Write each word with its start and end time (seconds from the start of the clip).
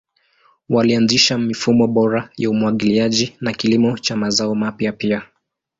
Walianzisha 0.69 1.37
mifumo 1.37 1.87
bora 1.87 2.29
ya 2.37 2.49
umwagiliaji 2.49 3.35
na 3.41 3.53
kilimo 3.53 3.97
cha 3.97 4.15
mazao 4.15 4.55
mapya 4.55 4.91
pia. 4.91 5.21